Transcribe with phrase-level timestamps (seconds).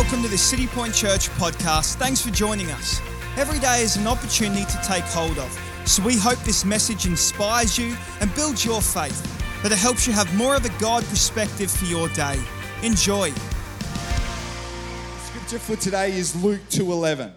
[0.00, 1.96] welcome to the City Point Church podcast.
[1.96, 3.02] Thanks for joining us.
[3.36, 5.52] Every day is an opportunity to take hold of,
[5.84, 9.22] so we hope this message inspires you and builds your faith,
[9.62, 12.42] that it helps you have more of a God perspective for your day.
[12.82, 13.30] Enjoy.
[15.26, 17.34] Scripture for today is Luke 2:11.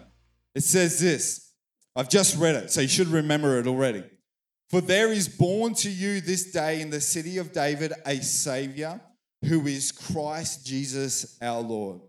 [0.54, 1.50] It says this.
[1.94, 4.04] I've just read it, so you should remember it already.
[4.70, 9.02] For there is born to you this day in the city of David a savior
[9.44, 12.00] who is Christ Jesus our Lord.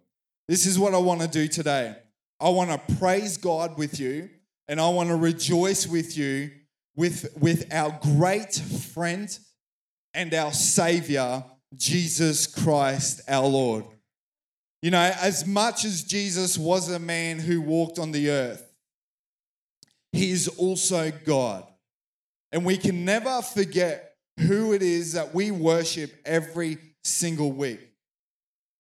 [0.48, 1.96] This is what I want to do today.
[2.40, 4.30] I want to praise God with you
[4.68, 6.52] and I want to rejoice with you
[6.96, 9.38] with, with our great friend
[10.14, 11.44] and our Savior,
[11.76, 13.86] Jesus Christ our Lord.
[14.82, 18.72] You know, as much as Jesus was a man who walked on the earth,
[20.12, 21.66] he is also God.
[22.52, 27.95] And we can never forget who it is that we worship every single week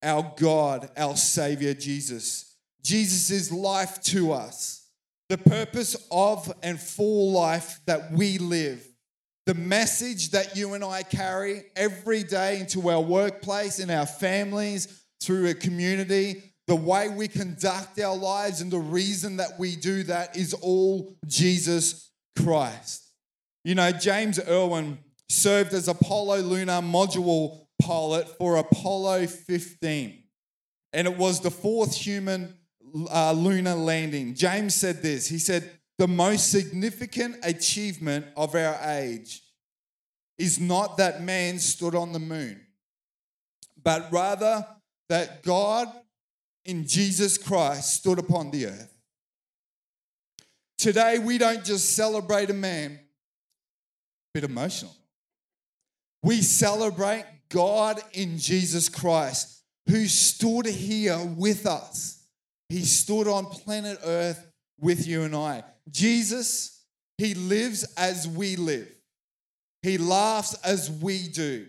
[0.05, 2.55] our God, our Savior, Jesus.
[2.83, 4.87] Jesus is life to us,
[5.29, 8.85] the purpose of and for life that we live.
[9.47, 15.03] The message that you and I carry every day into our workplace, in our families,
[15.21, 20.03] through a community, the way we conduct our lives, and the reason that we do
[20.03, 23.11] that is all Jesus Christ.
[23.63, 30.23] You know, James Irwin served as Apollo lunar module pilot for Apollo 15.
[30.93, 32.55] And it was the fourth human
[33.11, 34.33] uh, lunar landing.
[34.33, 39.41] James said this He said, The most significant achievement of our age
[40.37, 42.59] is not that man stood on the moon,
[43.81, 44.65] but rather
[45.09, 45.87] that God
[46.65, 48.91] in Jesus Christ stood upon the earth.
[50.77, 52.99] Today, we don't just celebrate a man,
[54.33, 54.93] bit emotional.
[56.21, 59.55] We celebrate God in Jesus Christ
[59.87, 62.23] who stood here with us.
[62.69, 64.45] He stood on planet Earth
[64.79, 65.63] with you and I.
[65.89, 66.83] Jesus,
[67.17, 68.89] He lives as we live,
[69.83, 71.67] He laughs as we do,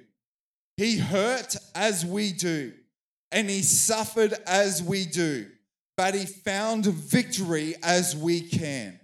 [0.77, 2.73] He hurt as we do,
[3.31, 5.47] and He suffered as we do,
[5.97, 8.99] but He found victory as we can.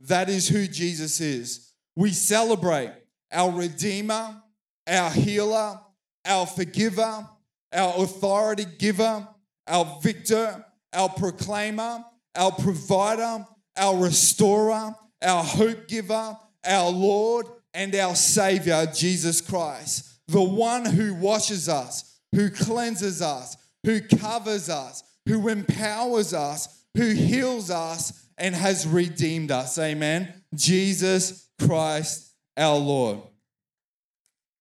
[0.00, 1.72] That is who Jesus is.
[1.96, 2.92] We celebrate
[3.30, 4.42] our Redeemer,
[4.86, 5.80] our Healer,
[6.24, 7.28] our forgiver,
[7.72, 9.26] our authority giver,
[9.66, 12.04] our victor, our proclaimer,
[12.34, 13.46] our provider,
[13.76, 20.20] our restorer, our hope giver, our Lord, and our Savior, Jesus Christ.
[20.28, 27.10] The one who washes us, who cleanses us, who covers us, who empowers us, who
[27.10, 29.78] heals us, and has redeemed us.
[29.78, 30.32] Amen.
[30.54, 33.20] Jesus Christ, our Lord.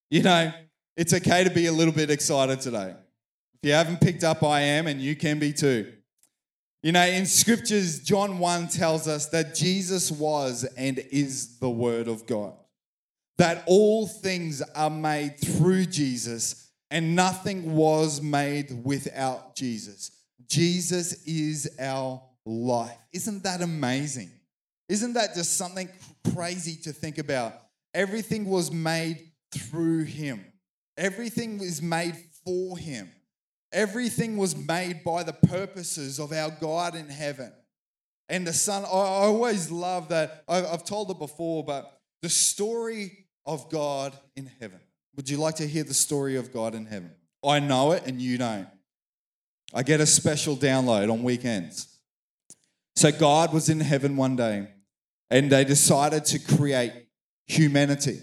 [0.09, 0.53] You know,
[0.95, 2.95] it's okay to be a little bit excited today.
[3.55, 5.91] If you haven't picked up, I am, and you can be too.
[6.83, 12.09] You know, in scriptures, John 1 tells us that Jesus was and is the Word
[12.09, 12.53] of God,
[13.37, 20.11] that all things are made through Jesus, and nothing was made without Jesus.
[20.47, 22.97] Jesus is our life.
[23.13, 24.29] Isn't that amazing?
[24.89, 25.89] Isn't that just something
[26.35, 27.53] crazy to think about?
[27.93, 30.45] Everything was made through Him.
[30.97, 32.15] Everything was made
[32.45, 33.11] for him.
[33.71, 37.51] Everything was made by the purposes of our God in heaven.
[38.29, 40.43] And the Son, I always love that.
[40.47, 44.79] I've told it before, but the story of God in heaven.
[45.15, 47.11] Would you like to hear the story of God in heaven?
[47.43, 48.67] I know it and you don't.
[49.73, 51.99] I get a special download on weekends.
[52.95, 54.67] So, God was in heaven one day
[55.31, 56.93] and they decided to create
[57.47, 58.19] humanity.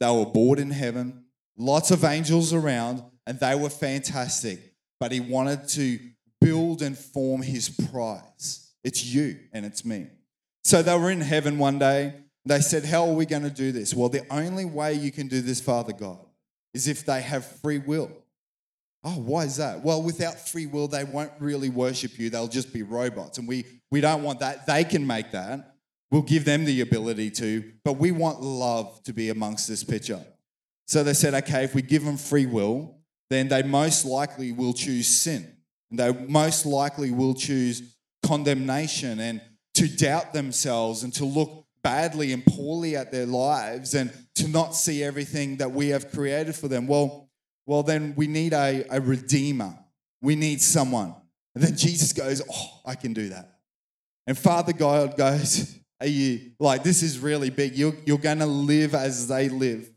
[0.00, 1.21] They were bored in heaven
[1.56, 4.74] lots of angels around, and they were fantastic.
[4.98, 5.98] But he wanted to
[6.40, 8.70] build and form his prize.
[8.84, 10.08] It's you and it's me.
[10.64, 12.14] So they were in heaven one day.
[12.44, 13.94] They said, How are we going to do this?
[13.94, 16.18] Well, the only way you can do this, Father God,
[16.74, 18.10] is if they have free will.
[19.04, 19.82] Oh, why is that?
[19.82, 22.30] Well, without free will, they won't really worship you.
[22.30, 23.38] They'll just be robots.
[23.38, 24.66] And we, we don't want that.
[24.66, 25.74] They can make that.
[26.12, 30.20] We'll give them the ability to, but we want love to be amongst this picture.
[30.86, 32.98] So they said, okay, if we give them free will,
[33.30, 35.56] then they most likely will choose sin.
[35.90, 39.40] And they most likely will choose condemnation and
[39.74, 44.74] to doubt themselves and to look badly and poorly at their lives and to not
[44.74, 46.86] see everything that we have created for them.
[46.86, 47.30] Well,
[47.66, 49.78] well, then we need a, a redeemer.
[50.20, 51.14] We need someone.
[51.54, 53.58] And then Jesus goes, Oh, I can do that.
[54.26, 57.76] And Father God goes, Are you like, this is really big.
[57.76, 59.90] You're, you're to live as they live.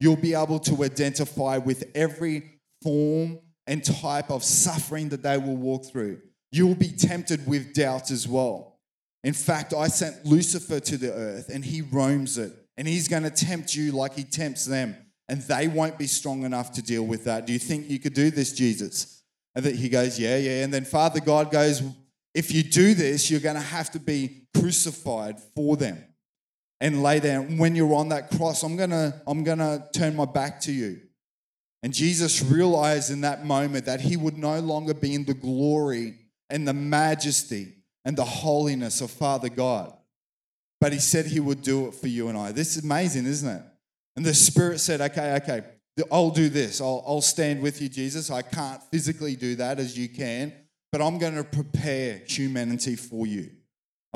[0.00, 5.56] You'll be able to identify with every form and type of suffering that they will
[5.56, 6.20] walk through.
[6.50, 8.78] you will be tempted with doubt as well.
[9.22, 13.24] In fact, I sent Lucifer to the earth and he roams it, and he's going
[13.24, 14.96] to tempt you like he tempts them,
[15.28, 17.46] and they won't be strong enough to deal with that.
[17.46, 19.22] Do you think you could do this, Jesus?
[19.54, 20.64] And that he goes, Yeah, yeah.
[20.64, 21.82] And then Father God goes,
[22.34, 26.02] If you do this, you're going to have to be crucified for them
[26.80, 27.58] and lay down.
[27.58, 31.00] When you're on that cross, I'm to I'm to turn my back to you.
[31.82, 36.14] And Jesus realized in that moment that he would no longer be in the glory
[36.50, 39.92] and the majesty and the holiness of Father God.
[40.80, 42.52] But he said he would do it for you and I.
[42.52, 43.62] This is amazing, isn't it?
[44.16, 45.62] And the Spirit said, Okay, okay,
[46.10, 46.80] I'll do this.
[46.80, 48.30] I'll, I'll stand with you, Jesus.
[48.30, 50.52] I can't physically do that as you can,
[50.92, 53.50] but I'm going to prepare humanity for you.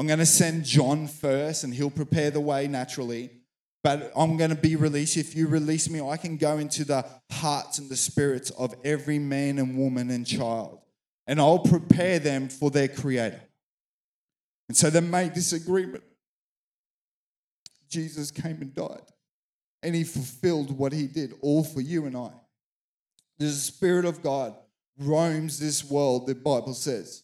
[0.02, 3.30] I'm going to send John first, and he'll prepare the way naturally.
[3.84, 5.16] But I'm going to be released.
[5.16, 9.20] If you release me, I can go into the hearts and the spirits of every
[9.20, 10.80] man and woman and child,
[11.28, 13.42] and I'll prepare them for their Creator.
[14.66, 16.02] And so they made this agreement.
[17.88, 19.06] Jesus came and died,
[19.84, 22.32] and he fulfilled what he did, all for you and I.
[23.38, 24.56] The Spirit of God
[24.98, 27.22] roams this world, the Bible says,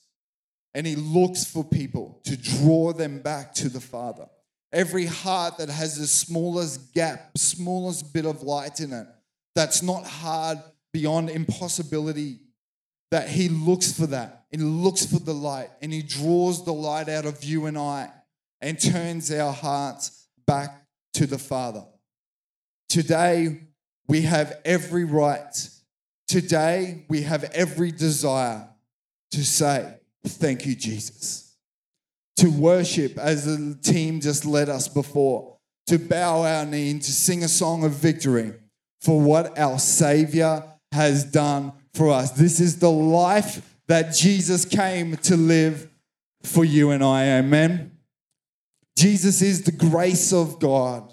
[0.78, 4.26] and he looks for people to draw them back to the Father.
[4.72, 9.08] Every heart that has the smallest gap, smallest bit of light in it,
[9.56, 10.58] that's not hard
[10.92, 12.38] beyond impossibility,
[13.10, 14.44] that he looks for that.
[14.52, 18.12] He looks for the light and he draws the light out of you and I
[18.60, 21.84] and turns our hearts back to the Father.
[22.88, 23.62] Today,
[24.06, 25.70] we have every right.
[26.28, 28.68] Today, we have every desire
[29.32, 29.97] to say,
[30.28, 31.56] Thank you, Jesus.
[32.38, 35.56] To worship as the team just led us before,
[35.88, 38.54] to bow our knee and to sing a song of victory
[39.00, 42.30] for what our Savior has done for us.
[42.32, 45.88] This is the life that Jesus came to live
[46.42, 47.38] for you and I.
[47.38, 47.98] Amen.
[48.96, 51.12] Jesus is the grace of God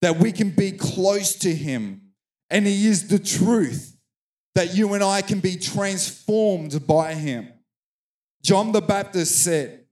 [0.00, 2.02] that we can be close to Him,
[2.50, 3.96] and He is the truth
[4.54, 7.48] that you and I can be transformed by Him.
[8.42, 9.84] John the Baptist said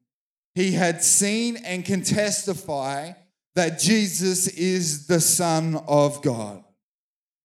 [0.54, 3.12] he had seen and can testify
[3.54, 6.64] that Jesus is the Son of God.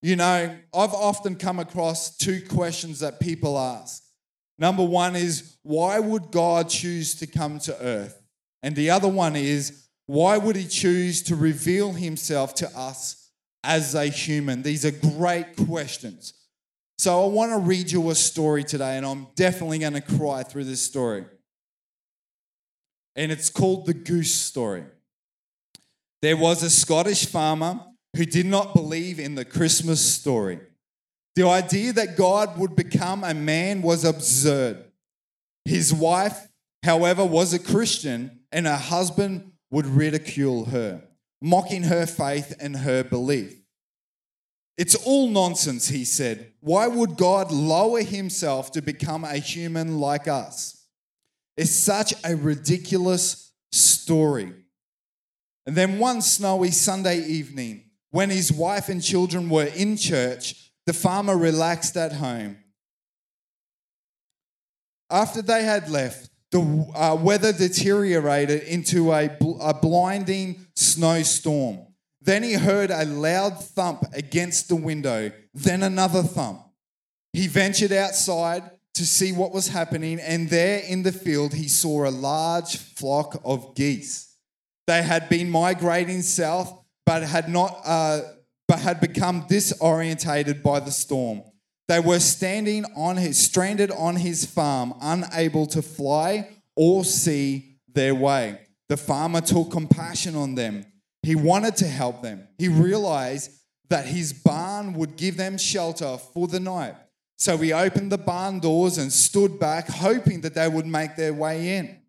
[0.02, 4.04] You know, I've often come across two questions that people ask.
[4.57, 8.22] Number one is, why would God choose to come to earth?
[8.63, 13.31] And the other one is, why would he choose to reveal himself to us
[13.63, 14.62] as a human?
[14.62, 16.34] These are great questions.
[16.97, 20.44] So I want to read you a story today, and I'm definitely going to cry
[20.44, 21.25] through this story.
[23.15, 24.83] And it's called the Goose Story.
[26.21, 27.80] There was a Scottish farmer
[28.15, 30.59] who did not believe in the Christmas story.
[31.36, 34.86] The idea that God would become a man was absurd.
[35.65, 36.48] His wife
[36.86, 41.03] however, was a Christian, and her husband would ridicule her,
[41.41, 43.59] mocking her faith and her belief.
[44.77, 46.53] It's all nonsense, he said.
[46.65, 50.83] Why would God lower himself to become a human like us?
[51.56, 54.51] It's such a ridiculous story.
[55.67, 60.94] And then one snowy Sunday evening, when his wife and children were in church, the
[60.94, 62.57] farmer relaxed at home.
[65.12, 66.62] After they had left, the
[66.95, 71.86] uh, weather deteriorated into a, bl- a blinding snowstorm.
[72.25, 76.60] Then he heard a loud thump against the window, then another thump.
[77.34, 78.63] He ventured outside
[78.96, 83.39] to see what was happening, and there in the field he saw a large flock
[83.46, 84.36] of geese.
[84.88, 86.74] They had been migrating south,
[87.05, 88.22] but had not, uh,
[88.67, 91.44] but had become disorientated by the storm.
[91.88, 98.15] They were standing on his, stranded on his farm, unable to fly or see their
[98.15, 98.62] way.
[98.89, 100.86] The farmer took compassion on them.
[101.25, 102.48] He wanted to help them.
[102.58, 103.51] He realized
[103.89, 106.96] that his barn would give them shelter for the night.
[107.38, 111.34] So he opened the barn doors and stood back, hoping that they would make their
[111.34, 112.00] way in.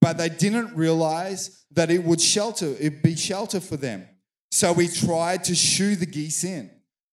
[0.00, 4.06] But they didn't realize that it would shelter, it'd be shelter for them.
[4.50, 6.70] So he tried to shoo the geese in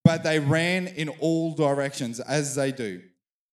[0.10, 3.00] but they ran in all directions as they do.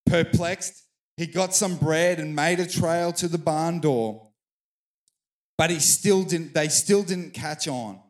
[0.07, 0.85] Perplexed,
[1.19, 4.26] he got some bread and made a trail to the barn door.
[5.59, 8.01] But he still didn't, they still didn't catch on.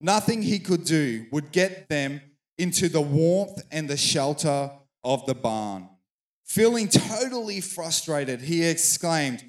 [0.00, 2.20] Nothing he could do would get them
[2.58, 4.70] into the warmth and the shelter
[5.04, 5.88] of the barn.
[6.44, 9.44] Feeling totally frustrated, he exclaimed,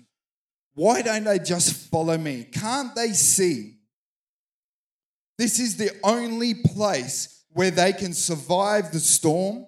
[0.73, 2.45] Why don't they just follow me?
[2.51, 3.75] Can't they see?
[5.37, 9.65] This is the only place where they can survive the storm?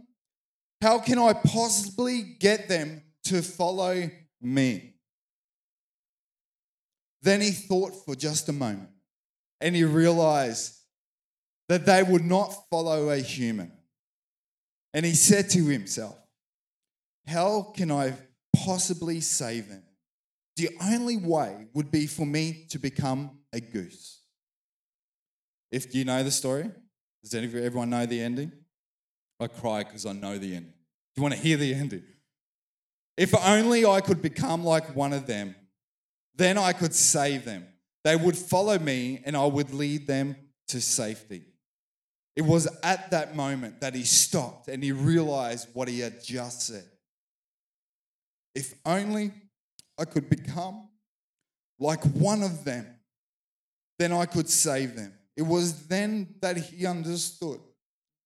[0.81, 4.10] How can I possibly get them to follow
[4.41, 4.93] me.
[7.21, 8.89] Then he thought for just a moment
[9.61, 10.75] and he realized
[11.67, 13.71] that they would not follow a human.
[14.93, 16.17] And he said to himself,
[17.27, 18.13] How can I
[18.55, 19.83] possibly save them?
[20.55, 24.21] The only way would be for me to become a goose.
[25.71, 26.69] If you know the story,
[27.23, 28.51] does everyone know the ending?
[29.39, 30.73] I cry because I know the ending.
[30.73, 32.03] Do you want to hear the ending?
[33.15, 35.55] If only I could become like one of them,
[36.36, 37.65] then I could save them.
[38.03, 40.36] They would follow me and I would lead them
[40.69, 41.43] to safety.
[42.36, 46.62] It was at that moment that he stopped and he realized what he had just
[46.62, 46.86] said.
[48.55, 49.33] If only
[49.98, 50.88] I could become
[51.79, 52.88] like one of them,
[53.98, 55.13] then I could save them.
[55.36, 57.59] It was then that he understood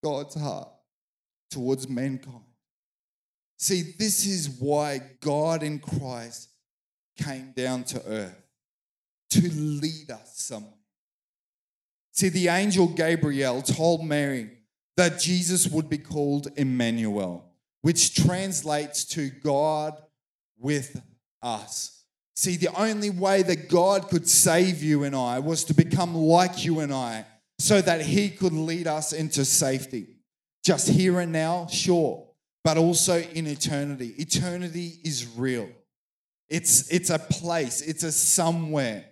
[0.04, 0.70] God's heart
[1.50, 2.44] towards mankind.
[3.58, 6.50] See, this is why God in Christ
[7.18, 8.44] came down to earth
[9.32, 10.74] to lead us somewhere.
[12.12, 14.50] See, the angel Gabriel told Mary
[14.98, 17.52] that Jesus would be called Emmanuel,
[17.82, 20.00] which translates to God
[20.60, 21.02] with
[21.42, 22.04] us.
[22.36, 26.64] See, the only way that God could save you and I was to become like
[26.64, 27.26] you and I
[27.58, 30.08] so that He could lead us into safety.
[30.64, 32.28] Just here and now, sure,
[32.64, 34.14] but also in eternity.
[34.18, 35.70] Eternity is real.
[36.50, 39.06] It's, it's a place, it's a somewhere,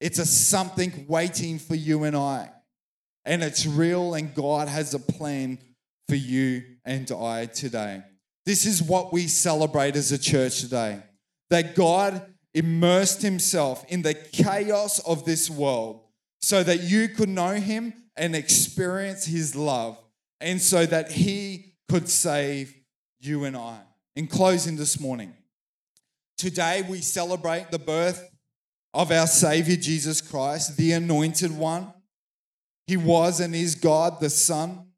[0.00, 2.50] it's a something waiting for you and I.
[3.24, 5.58] And it's real, and God has a plan
[6.08, 8.02] for you and I today.
[8.44, 11.00] This is what we celebrate as a church today
[11.48, 12.20] that God
[12.52, 16.02] immersed himself in the chaos of this world
[16.42, 19.98] so that you could know him and experience his love,
[20.40, 22.74] and so that he could save
[23.18, 23.80] you and I.
[24.14, 25.34] In closing this morning,
[26.36, 28.30] today we celebrate the birth
[28.92, 31.92] of our Savior Jesus Christ, the Anointed One.
[32.86, 34.88] He was and is God the Son.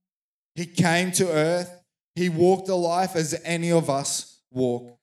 [0.54, 1.70] He came to earth.
[2.14, 4.98] He walked a life as any of us walk.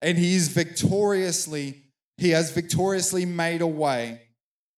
[0.00, 1.84] And he is victoriously,
[2.18, 4.22] he has victoriously made a way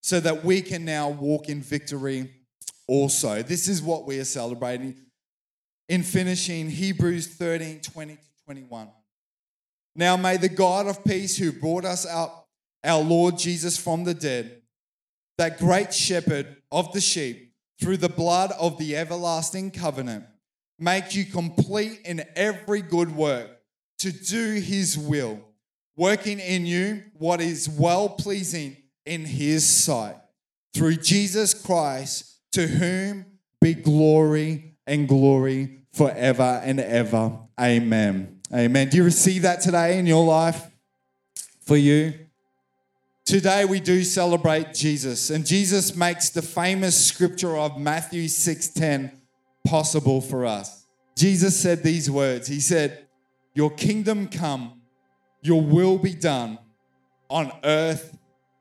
[0.02, 2.30] so that we can now walk in victory
[2.86, 3.42] also.
[3.42, 4.96] This is what we are celebrating
[5.88, 8.88] in finishing Hebrews 13 20 to 21.
[9.96, 12.46] Now may the God of peace who brought us out,
[12.82, 14.62] our Lord Jesus from the dead,
[15.38, 20.24] that great shepherd of the sheep, through the blood of the everlasting covenant,
[20.78, 23.48] make you complete in every good work
[23.98, 25.40] to do his will,
[25.96, 30.16] working in you what is well pleasing in his sight.
[30.74, 33.26] Through Jesus Christ, to whom
[33.60, 37.38] be glory and glory forever and ever.
[37.60, 38.33] Amen.
[38.52, 38.88] Amen.
[38.88, 40.70] Do you receive that today in your life
[41.60, 42.14] for you?
[43.24, 49.12] Today we do celebrate Jesus, and Jesus makes the famous scripture of Matthew 6:10
[49.64, 50.84] possible for us.
[51.16, 52.48] Jesus said these words.
[52.48, 53.06] He said,
[53.54, 54.82] "Your kingdom come,
[55.40, 56.58] your will be done
[57.30, 58.14] on earth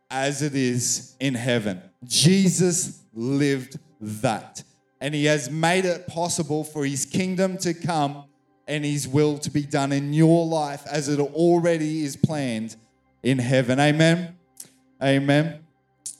[0.09, 4.63] as it is in heaven." Jesus lived that.
[5.01, 8.23] And he has made it possible for his kingdom to come
[8.67, 12.75] and his will to be done in your life as it already is planned
[13.21, 13.79] in heaven.
[13.79, 14.35] Amen.
[15.01, 15.59] Amen.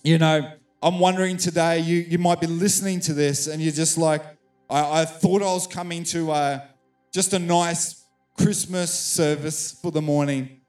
[0.03, 3.97] You know, I'm wondering today, you, you might be listening to this and you're just
[3.97, 4.21] like,
[4.69, 6.59] I, I thought I was coming to uh,
[7.13, 8.03] just a nice
[8.38, 10.62] Christmas service for the morning.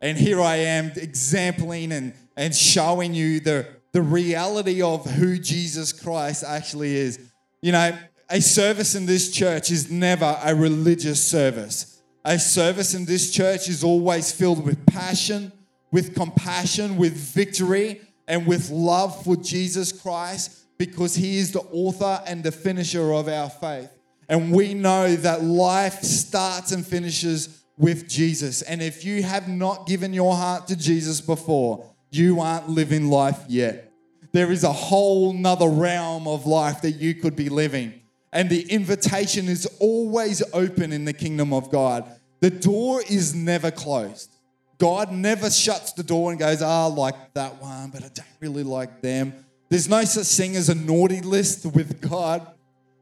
[0.00, 5.92] And here I am exempling and, and showing you the, the reality of who Jesus
[5.92, 7.20] Christ actually is.
[7.60, 7.96] You know,
[8.30, 12.00] a service in this church is never a religious service.
[12.24, 15.50] A service in this church is always filled with passion,
[15.90, 22.22] with compassion, with victory, and with love for Jesus Christ because He is the author
[22.26, 23.90] and the finisher of our faith.
[24.28, 28.62] And we know that life starts and finishes with Jesus.
[28.62, 33.40] And if you have not given your heart to Jesus before, you aren't living life
[33.48, 33.92] yet.
[34.32, 37.99] There is a whole nother realm of life that you could be living.
[38.32, 42.04] And the invitation is always open in the kingdom of God.
[42.40, 44.30] The door is never closed.
[44.78, 48.62] God never shuts the door and goes, ah, like that one, but I don't really
[48.62, 49.34] like them.
[49.68, 52.46] There's no such thing as a naughty list with God.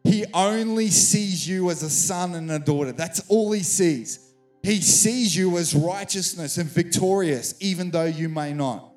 [0.02, 2.92] He only sees you as a son and a daughter.
[2.92, 4.34] That's all he sees.
[4.62, 8.88] He sees you as righteousness and victorious, even though you may not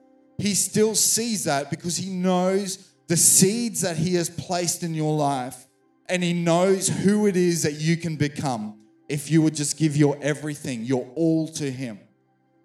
[0.42, 5.16] he still sees that because he knows the seeds that he has placed in your
[5.16, 5.68] life
[6.12, 8.78] and he knows who it is that you can become
[9.08, 12.00] if you would just give your everything, your all to him.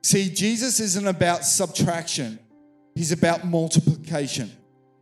[0.02, 2.38] See, Jesus isn't about subtraction,
[2.94, 4.50] He's about multiplication.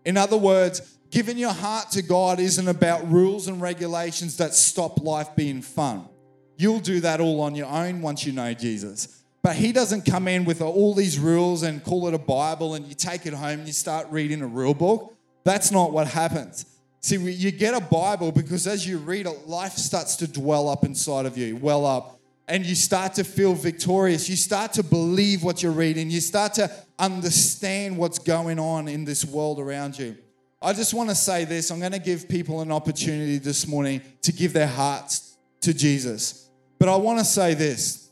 [0.04, 5.00] In other words, giving your heart to God isn't about rules and regulations that stop
[5.00, 6.08] life being fun.
[6.56, 9.22] You'll do that all on your own once you know Jesus.
[9.42, 12.86] But He doesn't come in with all these rules and call it a Bible and
[12.86, 15.14] you take it home and you start reading a real book.
[15.44, 16.66] That's not what happens.
[17.04, 20.86] See, you get a Bible because as you read it, life starts to dwell up
[20.86, 22.18] inside of you, well up,
[22.48, 24.26] and you start to feel victorious.
[24.26, 26.10] You start to believe what you're reading.
[26.10, 30.16] You start to understand what's going on in this world around you.
[30.62, 34.00] I just want to say this I'm going to give people an opportunity this morning
[34.22, 36.48] to give their hearts to Jesus.
[36.78, 38.08] But I want to say this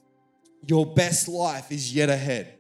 [0.67, 2.59] your best life is yet ahead.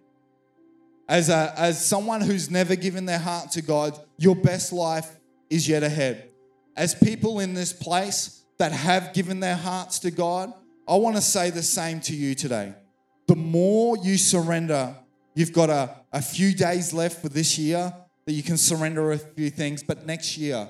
[1.11, 5.15] As, a, as someone who's never given their heart to God, your best life
[5.53, 6.31] is yet ahead.
[6.77, 10.53] As people in this place that have given their hearts to God,
[10.89, 12.75] I want to say the same to you today.
[13.29, 14.95] The more you surrender,
[15.35, 17.93] you've got a, a few days left for this year
[18.25, 20.69] that you can surrender a few things, but next year,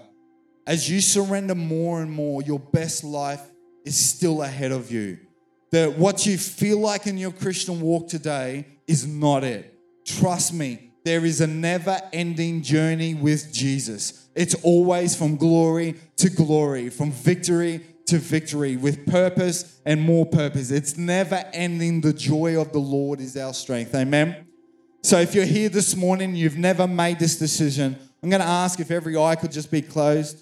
[0.67, 3.43] as you surrender more and more, your best life
[3.85, 5.19] is still ahead of you.
[5.71, 9.75] That what you feel like in your Christian walk today is not it.
[10.05, 14.29] Trust me, there is a never ending journey with Jesus.
[14.35, 20.71] It's always from glory to glory, from victory to victory, with purpose and more purpose.
[20.71, 22.01] It's never ending.
[22.01, 23.95] The joy of the Lord is our strength.
[23.95, 24.47] Amen.
[25.03, 28.79] So if you're here this morning, you've never made this decision, I'm going to ask
[28.79, 30.39] if every eye could just be closed.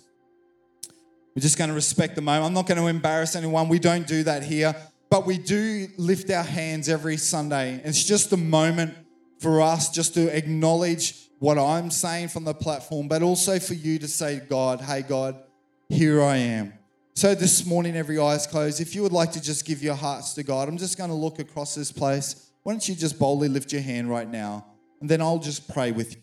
[1.34, 2.44] We're just going to respect the moment.
[2.44, 3.68] I'm not going to embarrass anyone.
[3.68, 4.74] We don't do that here.
[5.08, 7.80] But we do lift our hands every Sunday.
[7.84, 8.94] It's just a moment
[9.40, 13.98] for us just to acknowledge what I'm saying from the platform, but also for you
[13.98, 15.42] to say, God, hey, God,
[15.88, 16.74] here I am.
[17.14, 18.80] So this morning, every eye's closed.
[18.80, 21.16] If you would like to just give your hearts to God, I'm just going to
[21.16, 22.50] look across this place.
[22.62, 24.66] Why don't you just boldly lift your hand right now?
[25.00, 26.22] And then I'll just pray with you.